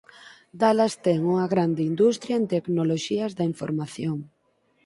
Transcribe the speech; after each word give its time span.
Dallas 0.61 0.93
ten 1.05 1.17
unha 1.31 1.45
grande 1.53 1.81
industria 1.91 2.35
en 2.39 2.45
tecnoloxías 2.53 3.31
da 3.37 3.47
información. 3.53 4.17